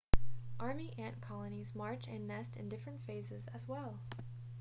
army 0.59 0.91
ant 0.97 1.21
colonies 1.21 1.75
march 1.75 2.07
and 2.07 2.27
nest 2.27 2.55
in 2.57 2.67
different 2.67 3.05
phases 3.05 3.43
as 3.53 3.67
well 3.67 3.99